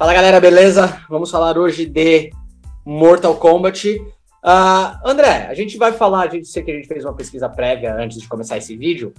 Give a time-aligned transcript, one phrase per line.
[0.00, 0.98] Fala galera, beleza?
[1.10, 2.30] Vamos falar hoje de
[2.86, 3.98] Mortal Kombat.
[4.42, 7.50] Uh, André, a gente vai falar, a gente sei que a gente fez uma pesquisa
[7.50, 9.12] prévia antes de começar esse vídeo.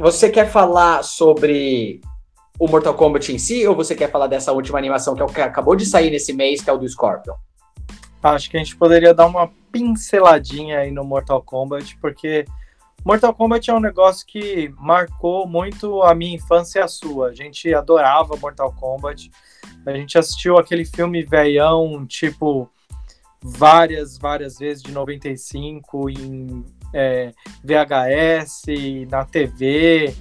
[0.00, 2.00] Você quer falar sobre
[2.58, 5.40] o Mortal Kombat em si, ou você quer falar dessa última animação que, é que
[5.42, 7.34] acabou de sair nesse mês, que é o do Scorpion?
[8.20, 12.44] Acho que a gente poderia dar uma pinceladinha aí no Mortal Kombat, porque
[13.04, 17.28] Mortal Kombat é um negócio que marcou muito a minha infância e a sua.
[17.28, 19.30] A gente adorava Mortal Kombat.
[19.86, 22.68] A gente assistiu aquele filme veião, tipo,
[23.40, 27.32] várias, várias vezes de 95 em é,
[27.62, 28.64] VHS,
[29.08, 30.14] na TV.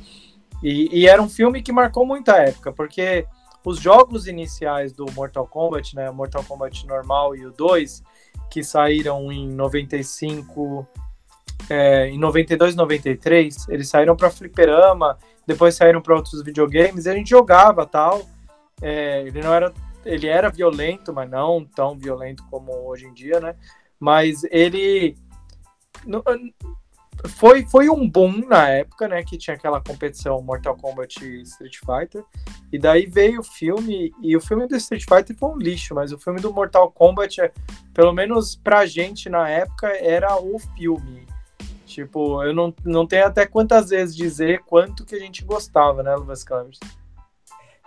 [0.62, 3.26] E, e, era um filme que marcou muito a época, porque
[3.66, 8.04] os jogos iniciais do Mortal Kombat, né, Mortal Kombat normal e o 2,
[8.50, 10.88] que saíram em 95,
[11.70, 17.14] é, em 92 93, eles saíram para fliperama, depois saíram para outros videogames, e a
[17.14, 18.22] gente jogava tal.
[18.82, 19.74] É, ele não era,
[20.06, 23.56] ele era violento, mas não tão violento como hoje em dia, né?
[24.00, 25.16] Mas ele
[27.30, 29.24] foi, foi um boom na época, né?
[29.24, 32.24] Que tinha aquela competição Mortal Kombat e Street Fighter.
[32.72, 36.12] E daí veio o filme, e o filme do Street Fighter foi um lixo, mas
[36.12, 37.52] o filme do Mortal Kombat,
[37.94, 41.26] pelo menos pra gente na época, era o filme.
[41.86, 46.14] Tipo, eu não, não tenho até quantas vezes dizer quanto que a gente gostava, né,
[46.16, 46.80] Lucas Campos?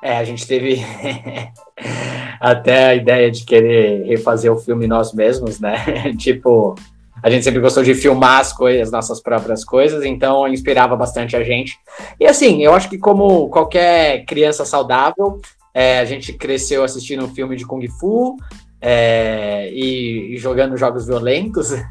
[0.02, 0.80] É, a gente teve
[2.41, 6.12] até a ideia de querer refazer o filme nós mesmos, né?
[6.16, 6.74] tipo,
[7.22, 11.36] a gente sempre gostou de filmar as coisas, as nossas próprias coisas, então inspirava bastante
[11.36, 11.77] a gente.
[12.18, 15.40] E assim, eu acho que como qualquer criança saudável,
[15.74, 18.36] é, a gente cresceu assistindo um filme de Kung Fu
[18.80, 21.70] é, e, e, jogando jogos violentos.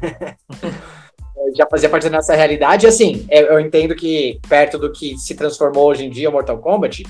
[1.54, 2.84] Já fazia parte da nossa realidade.
[2.86, 6.32] E assim, eu, eu entendo que perto do que se transformou hoje em dia o
[6.32, 7.04] Mortal Kombat,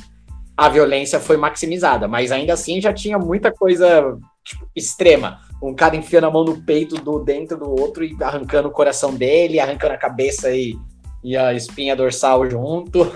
[0.58, 5.38] a violência foi maximizada, mas ainda assim já tinha muita coisa tipo, extrema.
[5.62, 9.14] Um cara enfiando a mão no peito do dentro do outro e arrancando o coração
[9.14, 10.76] dele, arrancando a cabeça e,
[11.22, 13.08] e a espinha dorsal junto.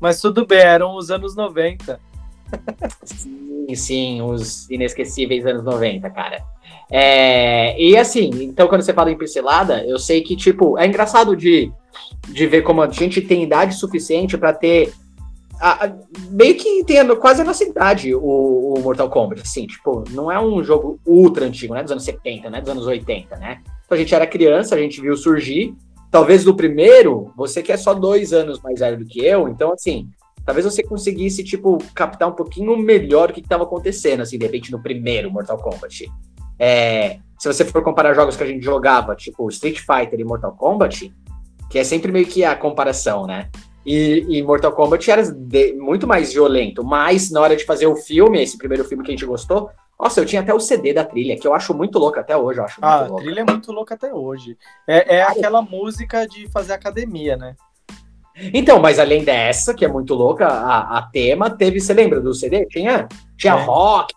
[0.00, 1.98] Mas tudo bem, eram os anos 90.
[3.04, 6.44] sim, sim, os inesquecíveis anos 90, cara.
[6.88, 11.34] É, e assim, então quando você fala em pincelada, eu sei que, tipo, é engraçado
[11.34, 11.72] de,
[12.28, 14.92] de ver como a gente tem idade suficiente para ter
[15.60, 15.92] a, a,
[16.30, 20.40] meio que tem quase a nossa idade o, o, Mortal Kombat, assim, tipo, não é
[20.40, 23.60] um jogo ultra antigo, né, dos anos 70, né, dos anos 80, né?
[23.84, 25.74] Então a gente era criança, a gente viu surgir,
[26.10, 29.72] talvez no primeiro, você que é só dois anos mais velho do que eu, então
[29.72, 30.08] assim,
[30.44, 34.70] talvez você conseguisse, tipo, captar um pouquinho melhor o que estava acontecendo, assim, de repente
[34.72, 36.10] no primeiro Mortal Kombat.
[36.58, 40.52] É, se você for comparar jogos que a gente jogava, tipo Street Fighter e Mortal
[40.52, 41.14] Kombat,
[41.70, 43.48] que é sempre meio que a comparação, né?
[43.88, 47.96] E, e Mortal Kombat era de, muito mais violento, mas na hora de fazer o
[47.96, 51.06] filme, esse primeiro filme que a gente gostou, nossa, eu tinha até o CD da
[51.06, 53.72] trilha, que eu acho muito louca até hoje, eu acho Ah, a trilha é muito
[53.72, 54.58] louca até hoje.
[54.86, 57.56] É, é aquela música de fazer academia, né?
[58.52, 62.34] Então, mas além dessa, que é muito louca, a, a tema teve, você lembra do
[62.34, 62.66] CD?
[62.66, 63.64] Tinha, tinha é.
[63.64, 64.14] rock,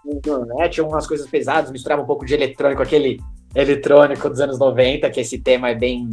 [0.58, 0.68] né?
[0.68, 3.22] Tinha umas coisas pesadas, misturava um pouco de eletrônico, aquele
[3.56, 6.10] eletrônico dos anos 90, que esse tema é bem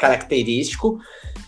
[0.00, 0.98] característico.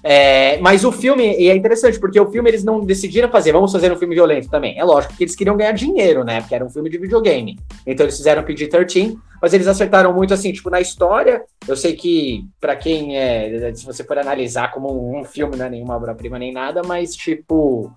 [0.04, 3.72] É, mas o filme, e é interessante, porque o filme eles não decidiram fazer, vamos
[3.72, 4.78] fazer um filme violento também.
[4.78, 6.40] É lógico que eles queriam ganhar dinheiro, né?
[6.40, 7.58] Porque era um filme de videogame.
[7.86, 11.44] Então eles fizeram PG-13, mas eles acertaram muito assim, tipo, na história.
[11.66, 15.70] Eu sei que, para quem é, se você for analisar como um filme, não é
[15.70, 17.90] nenhuma obra-prima nem nada, mas tipo.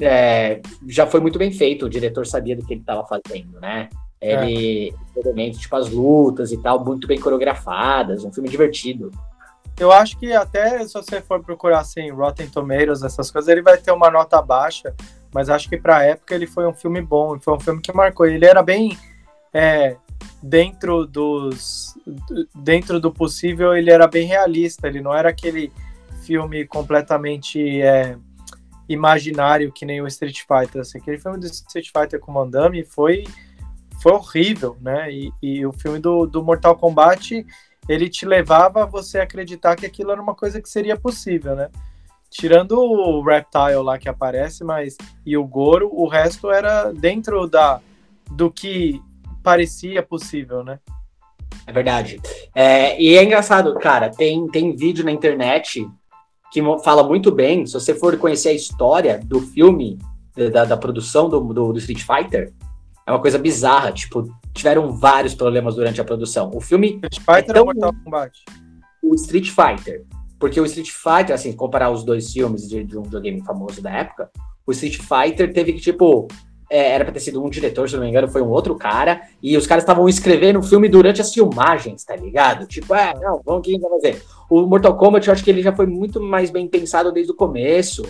[0.00, 3.90] É, já foi muito bem feito, o diretor sabia do que ele estava fazendo, né?
[4.22, 5.20] Ele, é.
[5.20, 9.10] elementos, tipo as lutas e tal, muito bem coreografadas, um filme divertido.
[9.82, 13.76] Eu acho que até se você for procurar assim, Rotten Tomatoes, essas coisas, ele vai
[13.76, 14.94] ter uma nota baixa,
[15.34, 18.24] mas acho que pra época ele foi um filme bom, foi um filme que marcou.
[18.24, 18.96] Ele era bem
[19.52, 19.96] é,
[20.40, 21.98] dentro dos
[22.54, 25.72] dentro do possível, ele era bem realista, ele não era aquele
[26.24, 28.16] filme completamente é,
[28.88, 30.82] imaginário que nem o Street Fighter.
[30.82, 33.24] Assim, aquele filme do Street Fighter com Van Damme foi,
[34.00, 35.12] foi horrível, né?
[35.12, 37.44] E, e o filme do, do Mortal Kombat
[37.88, 41.68] ele te levava a você acreditar que aquilo era uma coisa que seria possível, né?
[42.30, 44.96] Tirando o Reptile lá que aparece, mas
[45.26, 47.80] e o Goro, o resto era dentro da
[48.30, 49.02] do que
[49.42, 50.78] parecia possível, né?
[51.66, 52.20] É verdade.
[52.54, 55.86] É, e é engraçado, cara, tem, tem vídeo na internet
[56.50, 59.98] que fala muito bem, se você for conhecer a história do filme,
[60.52, 62.52] da, da produção do, do, do Street Fighter,
[63.06, 66.50] é uma coisa bizarra, tipo, tiveram vários problemas durante a produção.
[66.54, 67.00] O filme.
[67.10, 67.62] Street Fighter é tão...
[67.62, 68.38] ou Mortal Kombat?
[69.02, 70.04] O Street Fighter.
[70.38, 73.90] Porque o Street Fighter, assim, comparar os dois filmes de, de um videogame famoso da
[73.90, 74.30] época,
[74.66, 76.28] o Street Fighter teve que, tipo.
[76.72, 79.20] é, era pra ter sido um diretor, se não me engano, foi um outro cara,
[79.42, 82.66] e os caras estavam escrevendo o filme durante as filmagens, tá ligado?
[82.66, 84.22] Tipo, é, não, vamos o que a gente vai fazer?
[84.48, 87.36] O Mortal Kombat, eu acho que ele já foi muito mais bem pensado desde o
[87.36, 88.02] começo.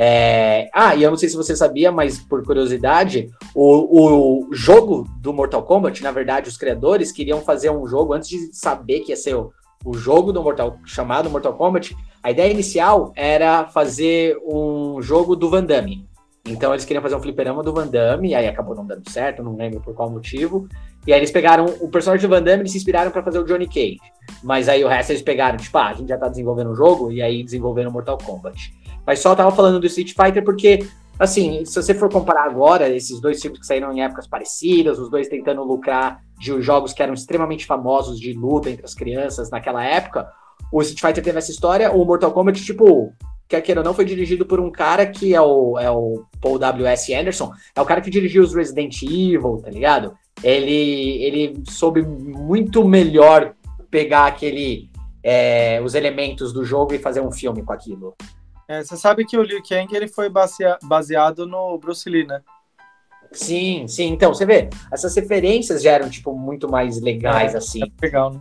[0.00, 0.70] É...
[0.72, 5.32] Ah, e eu não sei se você sabia, mas por curiosidade, o, o jogo do
[5.32, 9.16] Mortal Kombat, na verdade, os criadores queriam fazer um jogo antes de saber que ia
[9.16, 9.52] ser o,
[9.84, 11.96] o jogo do Mortal chamado Mortal Kombat.
[12.22, 16.06] A ideia inicial era fazer um jogo do Van Damme.
[16.46, 19.56] Então eles queriam fazer um fliperama do Van Damme, aí acabou não dando certo, não
[19.56, 20.68] lembro por qual motivo.
[21.08, 23.44] E aí eles pegaram o personagem do Van Damme e se inspiraram para fazer o
[23.44, 23.98] Johnny Cage.
[24.44, 27.10] Mas aí o resto eles pegaram, tipo, ah, a gente já tá desenvolvendo um jogo,
[27.10, 28.72] e aí desenvolveram Mortal Kombat.
[29.08, 30.86] Mas só tava falando do Street Fighter porque,
[31.18, 35.10] assim, se você for comparar agora, esses dois filmes que saíram em épocas parecidas, os
[35.10, 39.82] dois tentando lucrar de jogos que eram extremamente famosos de luta entre as crianças naquela
[39.82, 40.30] época,
[40.70, 43.10] o Street Fighter teve essa história, o Mortal Kombat, tipo,
[43.48, 46.58] quer queira ou não, foi dirigido por um cara que é o, é o Paul
[46.58, 47.14] W.S.
[47.14, 50.12] Anderson, é o cara que dirigiu os Resident Evil, tá ligado?
[50.44, 53.54] Ele, ele soube muito melhor
[53.90, 54.90] pegar aquele,
[55.22, 58.14] é, os elementos do jogo e fazer um filme com aquilo.
[58.68, 60.30] É, você sabe que o Liu Kang ele foi
[60.82, 62.42] baseado no Bruce Lee, né?
[63.32, 64.08] Sim, sim.
[64.08, 67.82] Então, você vê, essas referências já eram, tipo, muito mais legais, é, assim.
[67.82, 68.40] É legal, né?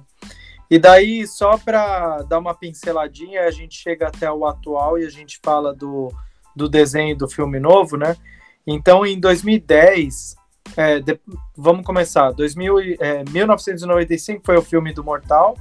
[0.70, 5.10] E daí, só para dar uma pinceladinha, a gente chega até o atual e a
[5.10, 6.12] gente fala do,
[6.54, 8.18] do desenho do filme novo, né?
[8.66, 10.36] Então, em 2010,
[10.76, 11.18] é, de,
[11.56, 12.32] vamos começar.
[12.32, 15.56] 2000, é, 1995 foi o filme do Mortal.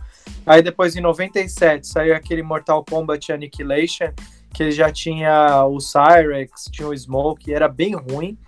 [0.45, 4.13] Aí depois, em 97, saiu aquele Mortal Kombat Annihilation,
[4.53, 8.39] que já tinha o Cyrex, tinha o Smoke, era bem ruim.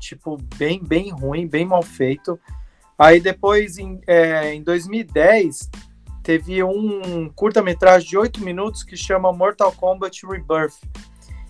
[0.00, 2.38] Tipo, bem, bem ruim, bem mal feito.
[2.98, 5.70] Aí depois, em, é, em 2010,
[6.22, 10.74] teve um curta-metragem de 8 minutos que chama Mortal Kombat Rebirth.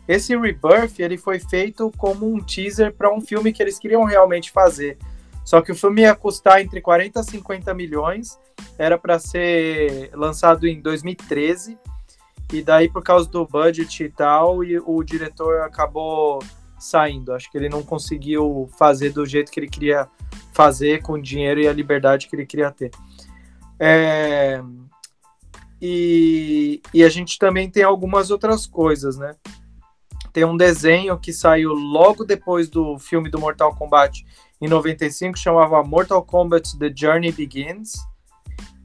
[0.06, 4.50] Esse Rebirth ele foi feito como um teaser para um filme que eles queriam realmente
[4.50, 4.96] fazer.
[5.44, 8.38] Só que o filme ia custar entre 40 a 50 milhões,
[8.78, 11.78] era para ser lançado em 2013,
[12.52, 16.42] e daí por causa do budget e tal, e o diretor acabou
[16.78, 17.32] saindo.
[17.32, 20.08] Acho que ele não conseguiu fazer do jeito que ele queria
[20.52, 22.90] fazer, com o dinheiro e a liberdade que ele queria ter.
[23.78, 24.62] É,
[25.80, 29.34] e, e a gente também tem algumas outras coisas, né?
[30.32, 34.24] Tem um desenho que saiu logo depois do filme do Mortal Kombat
[34.60, 37.94] em 95, chamava Mortal Kombat The Journey Begins.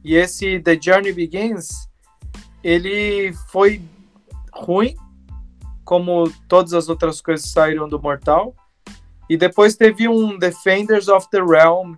[0.03, 1.89] E esse The Journey Begins,
[2.63, 3.81] ele foi
[4.51, 4.95] ruim,
[5.83, 8.55] como todas as outras coisas saíram do Mortal.
[9.29, 11.95] E depois teve um Defenders of the Realm,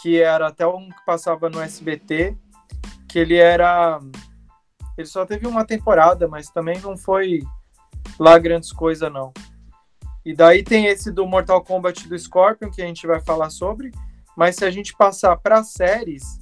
[0.00, 2.36] que era até um que passava no SBT,
[3.08, 4.00] que ele era.
[4.96, 7.42] Ele só teve uma temporada, mas também não foi
[8.18, 9.32] lá grandes coisas, não.
[10.24, 13.92] E daí tem esse do Mortal Kombat do Scorpion, que a gente vai falar sobre.
[14.36, 16.38] Mas se a gente passar para séries,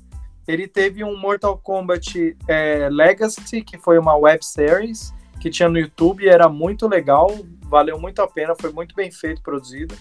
[0.47, 5.79] ele teve um Mortal Kombat é, Legacy, que foi uma web series que tinha no
[5.79, 7.31] YouTube, era muito legal,
[7.63, 9.95] valeu muito a pena, foi muito bem feito, produzido.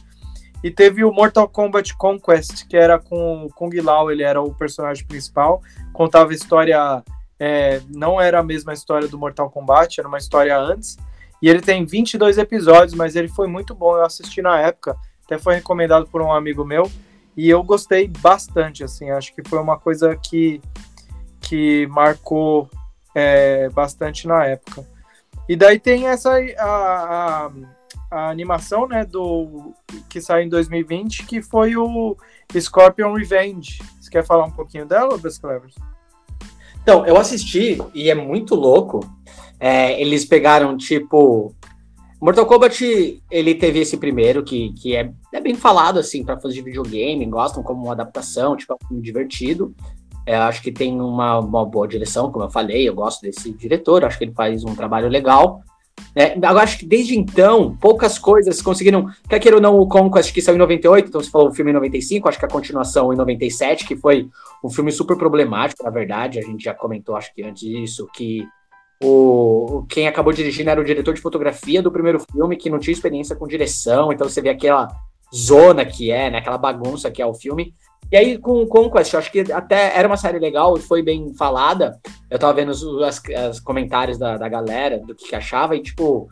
[0.64, 4.54] E teve o Mortal Kombat Conquest, que era com o Kung Lao, ele era o
[4.54, 5.62] personagem principal,
[5.94, 7.04] contava história,
[7.40, 10.98] é, não era a mesma história do Mortal Kombat, era uma história antes,
[11.42, 15.38] e ele tem 22 episódios, mas ele foi muito bom, eu assisti na época, até
[15.38, 16.90] foi recomendado por um amigo meu,
[17.36, 20.62] e eu gostei bastante, assim, acho que foi uma coisa que,
[21.42, 22.70] que marcou
[23.14, 24.86] é, bastante na época.
[25.48, 27.52] E daí tem essa a, a
[28.16, 29.74] a animação, né, do
[30.10, 32.16] que saiu em 2020, que foi o
[32.58, 33.80] Scorpion Revenge.
[34.00, 35.76] Você quer falar um pouquinho dela, Bess Clevers?
[36.82, 39.00] Então, eu assisti e é muito louco.
[39.60, 41.54] É, eles pegaram, tipo.
[42.22, 46.54] Mortal Kombat, ele teve esse primeiro, que, que é, é bem falado, assim, para fãs
[46.54, 49.76] de videogame, gostam como uma adaptação, tipo, é um filme divertido.
[50.26, 54.04] É, acho que tem uma, uma boa direção, como eu falei, eu gosto desse diretor,
[54.04, 55.62] acho que ele faz um trabalho legal.
[56.16, 59.08] É, agora, acho que desde então, poucas coisas conseguiram.
[59.30, 61.72] Quer queira ou não, o Conquest que saiu em 98, então você falou o filme
[61.72, 64.30] em 95, acho que a continuação em 97, que foi
[64.64, 66.40] um filme super problemático, na verdade.
[66.40, 68.48] A gente já comentou, acho que antes disso, que
[69.04, 72.94] o, quem acabou dirigindo era o diretor de fotografia do primeiro filme, que não tinha
[72.94, 74.88] experiência com direção, então você vê aquela
[75.34, 77.74] zona que é, né, aquela bagunça que é o filme.
[78.12, 81.34] E aí, com o Conquest, eu acho que até era uma série legal, foi bem
[81.34, 82.00] falada.
[82.30, 83.22] Eu tava vendo os, os,
[83.52, 86.30] os comentários da, da galera, do que, que achava, e, tipo,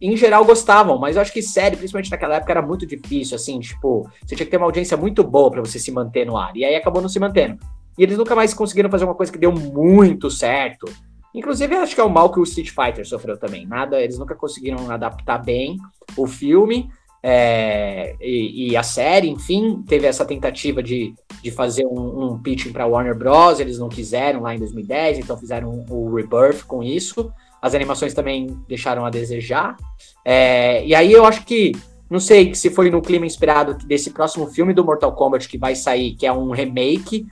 [0.00, 3.60] em geral gostavam, mas eu acho que série, principalmente naquela época, era muito difícil, assim,
[3.60, 6.56] tipo, você tinha que ter uma audiência muito boa para você se manter no ar.
[6.56, 7.58] E aí acabou não se mantendo.
[7.98, 10.90] E eles nunca mais conseguiram fazer uma coisa que deu muito certo.
[11.34, 13.66] Inclusive, acho que é o mal que o Street Fighter sofreu também.
[13.66, 15.76] Nada, eles nunca conseguiram adaptar bem
[16.16, 16.90] o filme.
[17.22, 22.72] é, e, e, a série, enfim, teve essa tentativa de, de fazer um, um pitching
[22.72, 23.60] para Warner Bros.
[23.60, 27.30] Eles não quiseram lá em 2010, então fizeram o Rebirth com isso.
[27.60, 29.76] As animações também deixaram a desejar.
[30.24, 31.72] É, e aí eu acho que,
[32.08, 35.74] não sei se foi no clima inspirado desse próximo filme do Mortal Kombat que vai
[35.74, 37.26] sair, que é um remake,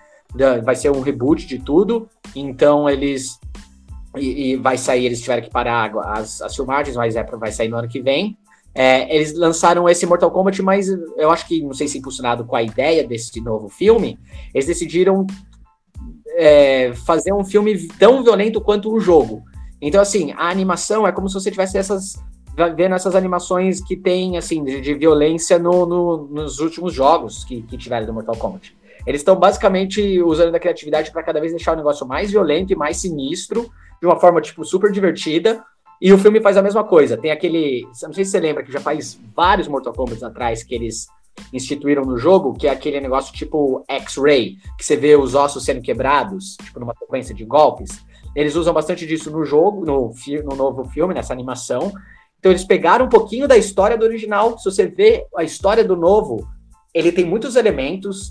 [0.62, 2.08] vai ser um reboot de tudo.
[2.36, 3.38] Então eles.
[4.18, 7.68] E, e vai sair, eles tiveram que parar as, as filmagens, mas é, vai sair
[7.68, 8.36] no ano que vem.
[8.74, 12.54] É, eles lançaram esse Mortal Kombat, mas eu acho que, não sei se impulsionado com
[12.54, 14.18] a ideia desse novo filme,
[14.54, 15.26] eles decidiram
[16.36, 19.42] é, fazer um filme tão violento quanto o jogo.
[19.80, 22.14] Então, assim, a animação é como se você tivesse essas.
[22.76, 27.62] vendo essas animações que tem, assim, de, de violência no, no, nos últimos jogos que,
[27.62, 28.76] que tiveram do Mortal Kombat.
[29.06, 32.76] Eles estão basicamente usando a criatividade para cada vez deixar o negócio mais violento e
[32.76, 33.70] mais sinistro,
[34.00, 35.64] de uma forma, tipo, super divertida,
[36.00, 37.16] e o filme faz a mesma coisa.
[37.16, 37.82] Tem aquele.
[38.02, 41.08] Não sei se você lembra que já faz vários Mortal Kombat atrás que eles
[41.52, 45.80] instituíram no jogo, que é aquele negócio tipo X-Ray, que você vê os ossos sendo
[45.80, 48.04] quebrados, tipo numa sequência de golpes.
[48.34, 50.12] Eles usam bastante disso no jogo, no,
[50.44, 51.92] no novo filme, nessa animação.
[52.38, 54.56] Então eles pegaram um pouquinho da história do original.
[54.58, 56.48] Se você vê a história do novo,
[56.94, 58.30] ele tem muitos elementos.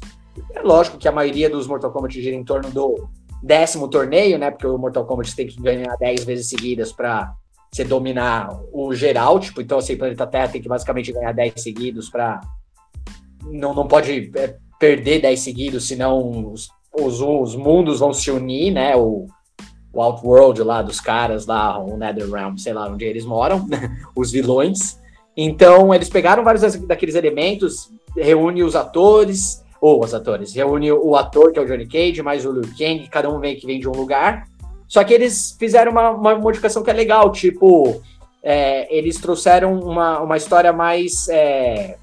[0.54, 3.10] É lógico que a maioria dos Mortal Kombat gira em torno do
[3.42, 4.52] décimo torneio, né?
[4.52, 7.34] Porque o Mortal Kombat tem que ganhar 10 vezes seguidas para
[7.72, 12.10] você dominar o geral, tipo, então assim, Planeta Terra tem que basicamente ganhar 10 seguidos
[12.10, 12.40] para
[13.44, 18.72] não, não pode é, perder 10 seguidos, senão os, os, os, mundos vão se unir,
[18.72, 18.96] né?
[18.96, 19.28] O,
[19.94, 23.68] o Outworld lá dos caras lá, o Netherrealm, sei lá onde eles moram,
[24.16, 25.00] os vilões.
[25.36, 31.52] Então, eles pegaram vários daqueles elementos, reúne os atores, ou os atores, reúne o ator,
[31.52, 33.88] que é o Johnny Cage, mais o Liu Kang, cada um vem que vem de
[33.88, 34.48] um lugar,
[34.88, 38.02] só que eles fizeram uma, uma modificação que é legal, tipo,
[38.42, 41.28] é, eles trouxeram uma, uma história mais.
[41.28, 41.98] É,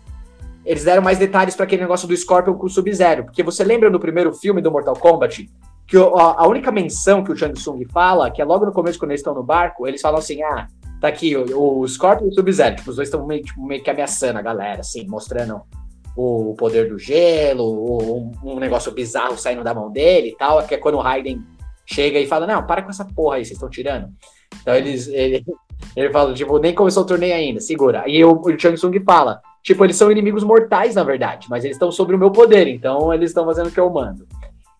[0.64, 3.24] eles deram mais detalhes para aquele negócio do Scorpion com o Sub-Zero.
[3.24, 5.50] Porque você lembra no primeiro filme do Mortal Kombat
[5.86, 8.98] que a, a única menção que o Shang Tsung fala, que é logo no começo,
[8.98, 10.66] quando eles estão no barco, eles falam assim: ah,
[11.00, 12.76] tá aqui o, o Scorpion e o Sub-Zero.
[12.76, 15.62] Tipo, os dois estão meio, tipo, meio que ameaçando a galera, assim, mostrando
[16.16, 17.64] o poder do gelo,
[18.16, 21.42] um, um negócio bizarro saindo da mão dele e tal, que é quando o Raiden
[21.86, 24.08] chega e fala: Não, para com essa porra aí, vocês estão tirando.
[24.60, 25.44] Então eles, ele,
[25.96, 28.04] ele fala: Tipo, nem começou o torneio ainda, segura.
[28.06, 31.76] E o, o Chang Sung fala: Tipo, eles são inimigos mortais, na verdade, mas eles
[31.76, 34.26] estão sobre o meu poder, então eles estão fazendo o que eu mando.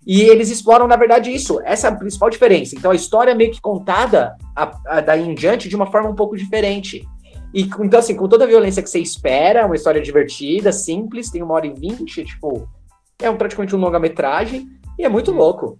[0.06, 1.60] E eles exploram, na verdade, isso.
[1.64, 2.76] Essa é a principal diferença.
[2.76, 6.10] Então a história é meio que contada a, a, daí em diante de uma forma
[6.10, 7.06] um pouco diferente.
[7.54, 11.40] E então, assim, com toda a violência que você espera, uma história divertida, simples, tem
[11.40, 12.68] uma hora e vinte, tipo,
[13.16, 14.68] é um, praticamente um longa-metragem,
[14.98, 15.78] e é muito louco.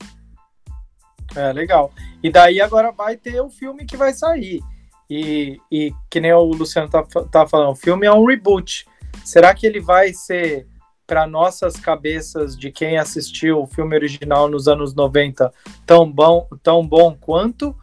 [1.35, 1.91] É, legal.
[2.23, 4.63] E daí agora vai ter o filme que vai sair.
[5.11, 8.87] E, e que nem o Luciano tá, tá falando, o filme é um reboot.
[9.25, 10.69] Será que ele vai ser
[11.09, 15.53] para nossas cabeças de quem assistiu o filme original nos anos 90
[15.85, 17.77] tão bom, tão bom quanto?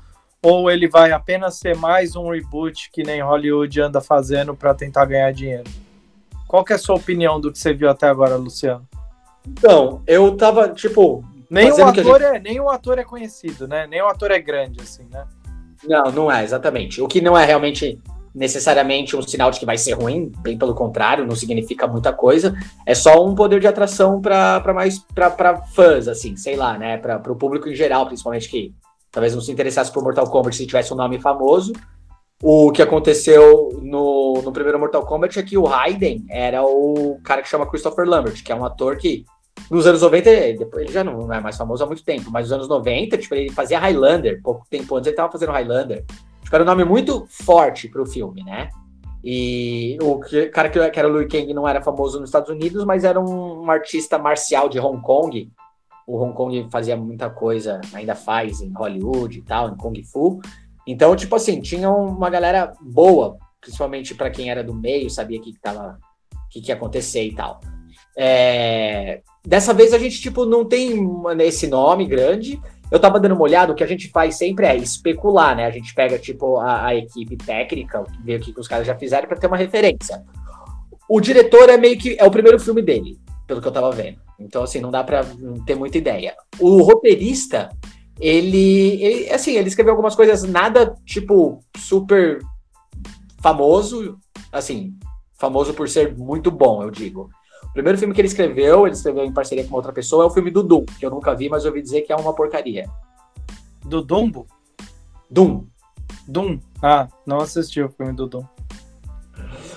[0.44, 5.06] Ou ele vai apenas ser mais um reboot que nem Hollywood anda fazendo para tentar
[5.06, 5.70] ganhar dinheiro?
[6.48, 8.88] Qual que é a sua opinião do que você viu até agora, Luciano?
[9.48, 12.24] Então, eu tava, tipo, nem o, ator gente...
[12.24, 13.86] é, nem o ator é conhecido, né?
[13.86, 15.26] Nem o ator é grande, assim, né?
[15.84, 17.02] Não, não é, exatamente.
[17.02, 18.02] O que não é realmente
[18.34, 22.58] necessariamente um sinal de que vai ser ruim, bem pelo contrário, não significa muita coisa.
[22.86, 26.98] É só um poder de atração para mais para fãs, assim, sei lá, né?
[26.98, 28.74] Para o público em geral, principalmente que
[29.12, 31.74] talvez não se interessasse por Mortal Kombat se tivesse um nome famoso.
[32.44, 37.42] O que aconteceu no, no primeiro Mortal Kombat é que o Raiden era o cara
[37.42, 39.26] que chama Christopher Lambert, que é um ator que
[39.70, 42.54] nos anos 90, depois ele já não é mais famoso há muito tempo, mas nos
[42.54, 46.04] anos 90, tipo, ele fazia Highlander, pouco tempo antes ele tava fazendo Highlander.
[46.44, 48.70] Tipo, era um nome muito forte pro filme, né?
[49.24, 50.20] E o
[50.52, 53.62] cara que era o Liu Kang não era famoso nos Estados Unidos, mas era um,
[53.64, 55.52] um artista marcial de Hong Kong.
[56.12, 60.42] O Hong Kong fazia muita coisa, ainda faz em Hollywood e tal, em Kung Fu.
[60.86, 65.42] Então, tipo assim, tinha uma galera boa, principalmente para quem era do meio, sabia o
[65.42, 65.98] que, tava,
[66.50, 67.62] que, que ia acontecer e tal.
[68.18, 71.00] É, dessa vez a gente, tipo, não tem
[71.40, 72.60] esse nome grande.
[72.92, 75.66] Eu tava dando uma olhada, o que a gente faz sempre é especular, né?
[75.66, 79.30] A gente pega, tipo, a, a equipe técnica, ver o que os caras já fizeram
[79.30, 80.22] para ter uma referência.
[81.08, 82.18] O diretor é meio que.
[82.20, 83.18] É o primeiro filme dele,
[83.52, 84.18] pelo que eu tava vendo.
[84.40, 85.26] Então, assim, não dá pra
[85.66, 86.34] ter muita ideia.
[86.58, 87.70] O roteirista,
[88.18, 89.30] ele, ele.
[89.30, 92.40] Assim, ele escreveu algumas coisas nada, tipo, super
[93.42, 94.18] famoso.
[94.50, 94.94] Assim,
[95.38, 97.30] famoso por ser muito bom, eu digo.
[97.66, 100.32] O primeiro filme que ele escreveu, ele escreveu em parceria com outra pessoa, é o
[100.32, 102.90] filme do Doom, que eu nunca vi, mas ouvi dizer que é uma porcaria.
[103.86, 104.48] Do Dumbo?
[105.30, 105.66] Doom.
[106.26, 106.58] Doom.
[106.82, 108.46] Ah, não assisti o filme do Doom.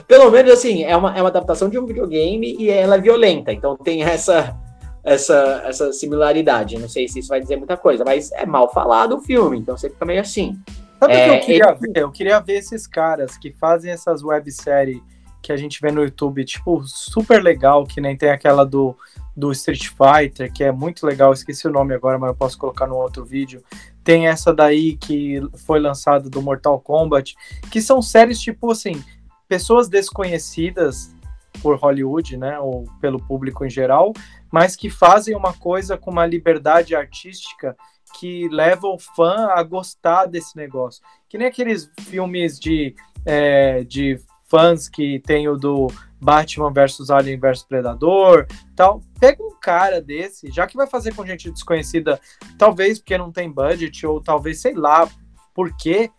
[0.06, 3.52] Pelo menos assim, é uma, é uma adaptação de um videogame e ela é violenta,
[3.52, 4.56] então tem essa,
[5.02, 6.78] essa, essa similaridade.
[6.78, 9.76] Não sei se isso vai dizer muita coisa, mas é mal falado o filme, então
[9.76, 10.58] você fica meio assim.
[11.00, 12.02] Sabe o É, que eu queria ele- ver?
[12.02, 15.00] Eu queria ver esses caras que fazem essas webséries
[15.42, 18.96] que a gente vê no YouTube, tipo, super legal, que nem tem aquela do,
[19.36, 22.86] do Street Fighter, que é muito legal, esqueci o nome agora, mas eu posso colocar
[22.86, 23.62] no outro vídeo.
[24.02, 27.34] Tem essa daí que foi lançada do Mortal Kombat,
[27.70, 29.04] que são séries, tipo assim,
[29.48, 31.14] pessoas desconhecidas
[31.62, 34.12] por Hollywood, né, ou pelo público em geral,
[34.50, 37.76] mas que fazem uma coisa com uma liberdade artística
[38.18, 41.02] que leva o fã a gostar desse negócio.
[41.28, 45.88] Que nem aqueles filmes de, é, de fãs que tem o do
[46.20, 48.46] Batman versus Alien versus Predador,
[48.76, 49.00] tal.
[49.18, 52.20] Pega um cara desse, já que vai fazer com gente desconhecida,
[52.56, 55.08] talvez porque não tem budget ou talvez sei lá
[55.52, 56.10] por quê.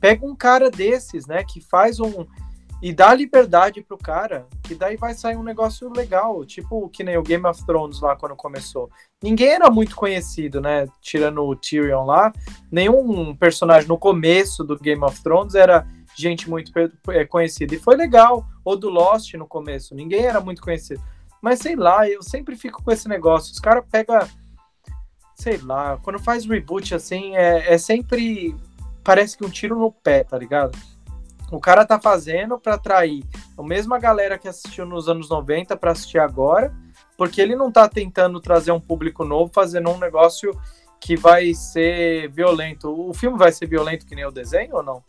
[0.00, 2.26] Pega um cara desses, né, que faz um
[2.84, 7.16] e dá liberdade pro cara, que daí vai sair um negócio legal, tipo que nem
[7.16, 8.90] o Game of Thrones lá quando começou.
[9.22, 10.86] Ninguém era muito conhecido, né?
[11.00, 12.30] Tirando o Tyrion lá,
[12.70, 16.70] nenhum personagem no começo do Game of Thrones era gente muito
[17.08, 17.74] é, conhecida.
[17.74, 18.46] E foi legal.
[18.62, 21.02] Ou do Lost no começo, ninguém era muito conhecido.
[21.40, 23.50] Mas sei lá, eu sempre fico com esse negócio.
[23.50, 24.28] Os caras pegam.
[25.34, 28.54] Sei lá, quando faz reboot assim, é, é sempre.
[29.02, 30.78] Parece que um tiro no pé, tá ligado?
[31.52, 33.22] O cara tá fazendo pra atrair
[33.56, 36.74] a mesma galera que assistiu nos anos 90 pra assistir agora,
[37.16, 40.50] porque ele não tá tentando trazer um público novo fazendo um negócio
[41.00, 42.88] que vai ser violento.
[42.88, 45.02] O filme vai ser violento que nem o desenho ou não?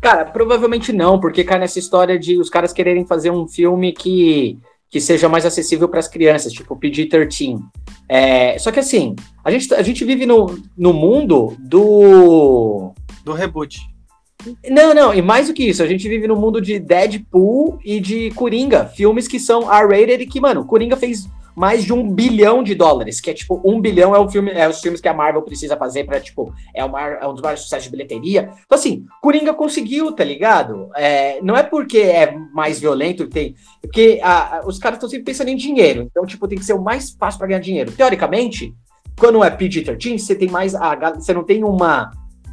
[0.00, 4.58] Cara, provavelmente não, porque cai nessa história de os caras quererem fazer um filme que,
[4.88, 7.60] que seja mais acessível para as crianças, tipo PG-13.
[8.08, 9.14] É, só que assim,
[9.44, 12.94] a gente, a gente vive no, no mundo do.
[13.24, 13.89] Do reboot.
[14.68, 18.00] Não, não, e mais do que isso, a gente vive no mundo de Deadpool e
[18.00, 22.62] de Coringa, filmes que são R-rated e que, mano, Coringa fez mais de um bilhão
[22.62, 25.12] de dólares, que é tipo, um bilhão é o filme, é os filmes que a
[25.12, 28.50] Marvel precisa fazer pra, tipo, é, maior- é um dos maiores sucessos de bilheteria.
[28.64, 30.88] Então, assim, Coringa conseguiu, tá ligado?
[30.96, 33.56] É, não é porque é mais violento, tem.
[33.82, 36.02] Porque a- a- os caras estão sempre pensando em dinheiro.
[36.10, 37.92] Então, tipo, tem que ser o mais fácil pra ganhar dinheiro.
[37.92, 38.72] Teoricamente,
[39.18, 40.74] quando é PG-13, você tem mais.
[40.74, 42.10] A, você não tem uma,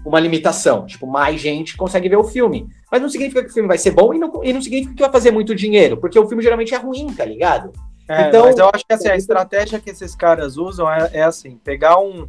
[0.07, 0.85] uma limitação.
[0.85, 2.67] Tipo, mais gente consegue ver o filme.
[2.91, 5.01] Mas não significa que o filme vai ser bom e não, e não significa que
[5.01, 5.97] vai fazer muito dinheiro.
[5.97, 7.71] Porque o filme geralmente é ruim, tá ligado?
[8.07, 11.23] É, Então- mas eu acho que assim, a estratégia que esses caras usam é, é
[11.23, 12.25] assim, pegar um,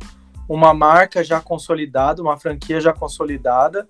[0.49, 3.87] uma marca já consolidada, uma franquia já consolidada,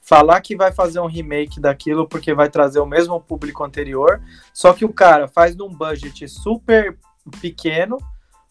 [0.00, 4.22] falar que vai fazer um remake daquilo porque vai trazer o mesmo público anterior,
[4.54, 6.96] só que o cara faz num budget super
[7.40, 7.98] pequeno,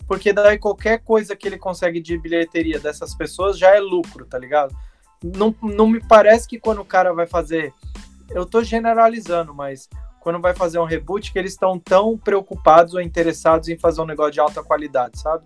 [0.08, 4.38] porque daí qualquer coisa que ele consegue de bilheteria dessas pessoas já é lucro, tá
[4.38, 4.76] ligado?
[5.24, 7.74] Não, não me parece que quando o cara vai fazer.
[8.30, 9.90] Eu tô generalizando, mas
[10.20, 14.06] quando vai fazer um reboot, que eles estão tão preocupados ou interessados em fazer um
[14.06, 15.46] negócio de alta qualidade, sabe?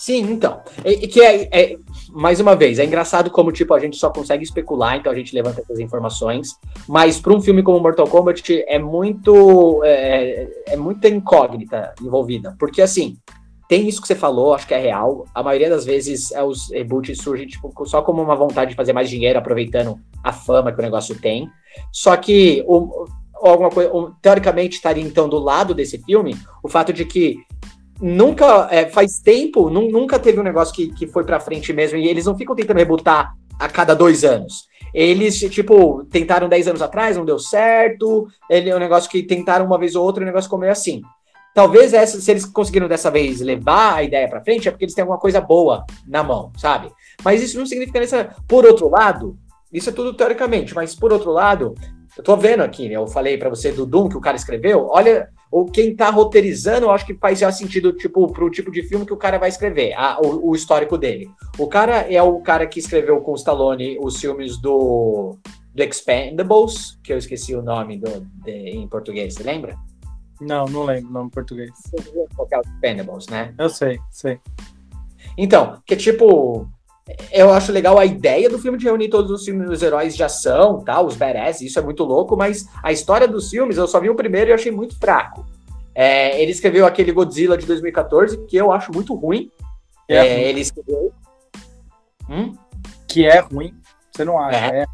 [0.00, 0.62] Sim, então.
[0.82, 1.76] E, que é, é-
[2.08, 5.34] mais uma vez, é engraçado como, tipo, a gente só consegue especular, então a gente
[5.34, 6.56] levanta essas informações.
[6.88, 9.82] Mas para um filme como Mortal Kombat é muito.
[9.84, 12.56] É, é muita incógnita envolvida.
[12.58, 13.18] Porque, assim,
[13.68, 15.26] tem isso que você falou, acho que é real.
[15.34, 18.94] A maioria das vezes é, os reboots surgem, tipo, só como uma vontade de fazer
[18.94, 21.46] mais dinheiro, aproveitando a fama que o negócio tem.
[21.92, 23.90] Só que o, alguma coisa,
[24.22, 27.36] teoricamente estaria então do lado desse filme o fato de que
[28.00, 31.98] nunca é, faz tempo, nu- nunca teve um negócio que, que foi pra frente mesmo,
[31.98, 34.68] e eles não ficam tentando rebutar a cada dois anos.
[34.92, 38.26] Eles, tipo, tentaram 10 anos atrás, não deu certo.
[38.48, 41.02] Ele é um negócio que tentaram uma vez ou outra, o negócio ficou meio assim.
[41.54, 44.94] Talvez essa, se eles conseguiram dessa vez levar a ideia pra frente, é porque eles
[44.94, 46.90] têm alguma coisa boa na mão, sabe?
[47.24, 48.34] Mas isso não significa nessa.
[48.48, 49.36] Por outro lado,
[49.72, 51.74] isso é tudo teoricamente, mas por outro lado,
[52.16, 52.94] eu tô vendo aqui, né?
[52.96, 54.88] Eu falei pra você do Doom que o cara escreveu.
[54.90, 58.82] Olha, ou quem tá roteirizando, eu acho que faz já sentido, tipo, pro tipo de
[58.82, 61.28] filme que o cara vai escrever, a- o, o histórico dele.
[61.58, 65.36] O cara é o cara que escreveu com o Stallone os filmes do,
[65.74, 69.76] do Expendables, que eu esqueci o nome do, de- em português, você lembra?
[70.40, 71.70] Não, não lembro o nome em português.
[72.34, 73.54] Qual que é o Expendables, né?
[73.58, 74.38] Eu sei, sei.
[75.36, 76.66] Então, que tipo,
[77.32, 80.22] eu acho legal a ideia do filme de reunir todos os filmes dos heróis de
[80.22, 81.00] ação, tá?
[81.00, 84.14] Os badass, isso é muito louco, mas a história dos filmes, eu só vi o
[84.14, 85.46] primeiro e achei muito fraco.
[85.94, 89.50] É, ele escreveu aquele Godzilla de 2014, que eu acho muito ruim.
[90.08, 90.42] É É, ruim.
[90.42, 91.12] ele escreveu.
[92.28, 92.54] Hum?
[93.08, 93.74] Que é ruim,
[94.10, 94.56] você não acha?
[94.58, 94.86] É.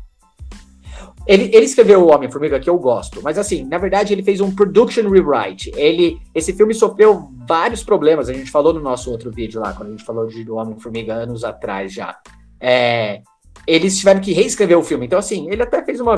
[1.27, 4.55] Ele, ele escreveu o Homem-Formiga, que eu gosto, mas assim, na verdade, ele fez um
[4.55, 5.73] production rewrite.
[5.75, 8.29] Ele, esse filme sofreu vários problemas.
[8.29, 11.43] A gente falou no nosso outro vídeo lá, quando a gente falou de, Homem-Formiga anos
[11.43, 12.17] atrás já.
[12.61, 13.23] É,
[13.67, 15.07] eles tiveram que reescrever o filme.
[15.07, 16.17] Então, assim, ele até fez uma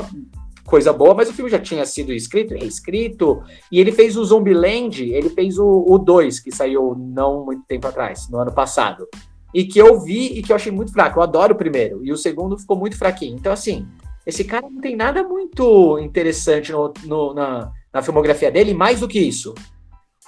[0.69, 3.41] coisa boa, mas o filme já tinha sido escrito, escrito,
[3.71, 8.29] e ele fez o Zombieland, ele fez o 2, que saiu não muito tempo atrás,
[8.29, 9.07] no ano passado,
[9.51, 12.11] e que eu vi e que eu achei muito fraco, eu adoro o primeiro, e
[12.11, 13.87] o segundo ficou muito fraquinho, então assim,
[14.25, 19.07] esse cara não tem nada muito interessante no, no, na, na filmografia dele, mais do
[19.07, 19.53] que isso,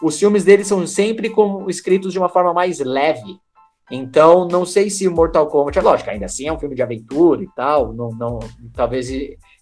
[0.01, 3.39] os filmes dele são sempre como escritos de uma forma mais leve,
[3.91, 7.43] então, não sei se Mortal Kombat, é lógico, ainda assim é um filme de aventura
[7.43, 8.39] e tal, não, não,
[8.73, 9.07] talvez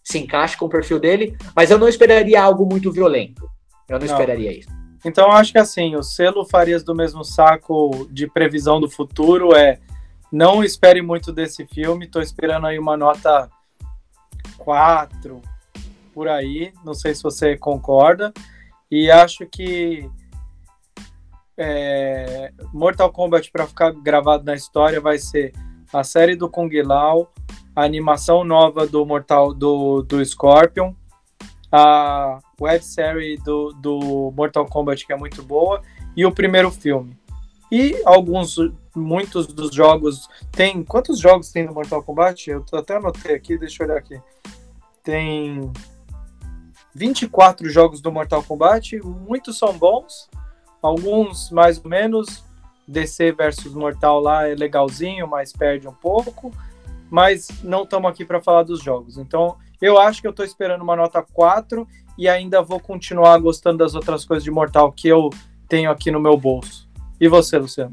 [0.04, 3.50] se encaixe com o perfil dele, mas eu não esperaria algo muito violento.
[3.88, 4.14] Eu não, não.
[4.14, 4.70] esperaria isso.
[5.04, 9.80] Então, acho que assim, o selo Farias do mesmo saco de previsão do futuro é
[10.32, 13.50] não espere muito desse filme, estou esperando aí uma nota
[14.60, 15.42] 4
[16.14, 18.34] por aí, não sei se você concorda,
[18.92, 20.10] e acho que
[21.58, 25.54] é, Mortal Kombat, para ficar gravado na história, vai ser
[25.92, 27.34] a série do Kung Lao,
[27.76, 30.94] a animação nova do Mortal do, do Scorpion,
[31.70, 35.82] a web série do, do Mortal Kombat, que é muito boa,
[36.16, 37.19] e o primeiro filme.
[37.72, 38.56] E alguns,
[38.96, 40.28] muitos dos jogos.
[40.52, 40.84] Tem.
[40.84, 42.50] Quantos jogos tem no Mortal Kombat?
[42.50, 44.20] Eu até anotei aqui, deixa eu olhar aqui.
[45.04, 45.72] Tem
[46.96, 50.30] 24 jogos do Mortal Kombat, muitos são bons,
[50.82, 52.44] Alguns mais ou menos.
[52.88, 56.52] DC versus Mortal lá é legalzinho, mas perde um pouco.
[57.10, 59.18] Mas não estamos aqui para falar dos jogos.
[59.18, 63.78] Então, eu acho que eu estou esperando uma nota 4 e ainda vou continuar gostando
[63.78, 65.30] das outras coisas de Mortal que eu
[65.68, 66.89] tenho aqui no meu bolso.
[67.20, 67.92] E você, Luciano?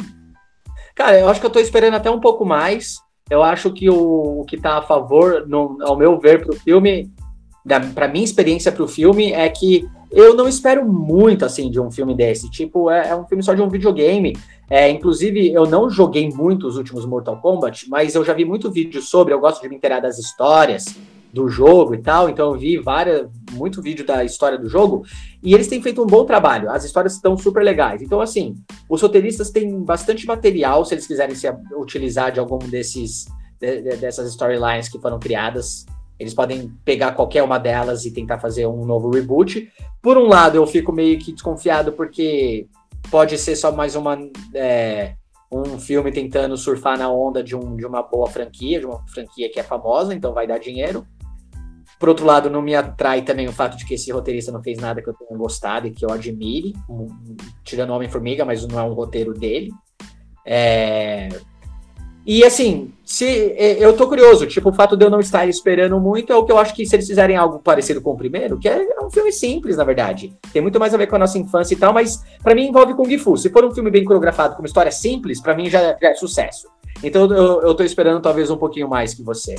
[0.94, 2.96] Cara, eu acho que eu estou esperando até um pouco mais.
[3.28, 6.58] Eu acho que o, o que está a favor, no, ao meu ver, para o
[6.58, 7.10] filme,
[7.94, 11.90] para minha experiência para o filme, é que eu não espero muito, assim, de um
[11.90, 12.50] filme desse.
[12.50, 14.36] Tipo, é, é um filme só de um videogame.
[14.70, 18.70] É, inclusive, eu não joguei muito os últimos Mortal Kombat, mas eu já vi muito
[18.70, 20.84] vídeo sobre, eu gosto de me inteirar das histórias
[21.32, 25.04] do jogo e tal, então eu vi várias, muito vídeo da história do jogo,
[25.42, 28.02] e eles têm feito um bom trabalho, as histórias estão super legais.
[28.02, 28.54] Então, assim,
[28.88, 33.26] os roteiristas têm bastante material, se eles quiserem se utilizar de algum desses,
[33.60, 35.84] de, de, dessas storylines que foram criadas,
[36.18, 39.70] eles podem pegar qualquer uma delas e tentar fazer um novo reboot.
[40.00, 42.66] Por um lado, eu fico meio que desconfiado porque
[43.10, 44.18] pode ser só mais uma
[44.54, 45.14] é,
[45.50, 49.50] um filme tentando surfar na onda de, um, de uma boa franquia, de uma franquia
[49.50, 51.06] que é famosa, então vai dar dinheiro.
[51.98, 54.78] Por outro lado, não me atrai também o fato de que esse roteirista não fez
[54.78, 57.08] nada que eu tenha gostado e que eu admire, um,
[57.64, 59.70] tirando Homem-Formiga, mas não é um roteiro dele.
[60.44, 61.28] É,
[62.26, 66.00] e assim, se é, eu tô curioso, tipo, o fato de eu não estar esperando
[66.00, 68.58] muito é o que eu acho que se eles fizerem algo parecido com o primeiro,
[68.58, 70.36] que é, é um filme simples, na verdade.
[70.52, 72.94] Tem muito mais a ver com a nossa infância e tal, mas para mim envolve
[72.94, 73.36] Kung Fu.
[73.36, 76.14] Se for um filme bem coreografado, com uma história simples, para mim já, já, é
[76.14, 76.66] sucesso.
[77.00, 79.54] Então eu, eu tô esperando talvez um pouquinho mais que você.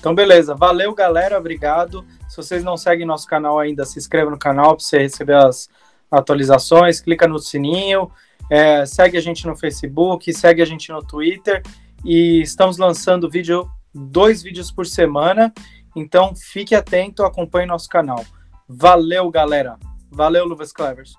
[0.00, 0.54] Então, beleza.
[0.54, 1.38] Valeu, galera.
[1.38, 2.04] Obrigado.
[2.26, 5.68] Se vocês não seguem nosso canal ainda, se inscreva no canal para você receber as
[6.10, 8.10] atualizações, clica no sininho.
[8.50, 11.62] É, segue a gente no Facebook, segue a gente no Twitter
[12.04, 15.52] e estamos lançando vídeo, dois vídeos por semana.
[15.94, 18.24] Então fique atento, acompanhe nosso canal.
[18.66, 19.78] Valeu, galera.
[20.10, 21.14] Valeu, Luvas Clevers.